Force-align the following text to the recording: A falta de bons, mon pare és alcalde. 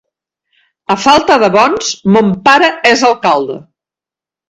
A 0.95 0.97
falta 1.03 1.37
de 1.45 1.51
bons, 1.57 1.93
mon 2.17 2.35
pare 2.51 2.73
és 2.97 3.09
alcalde. 3.15 3.63